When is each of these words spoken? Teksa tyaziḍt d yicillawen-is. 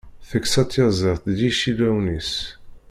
Teksa 0.29 0.63
tyaziḍt 0.65 1.25
d 1.37 1.39
yicillawen-is. 1.45 2.33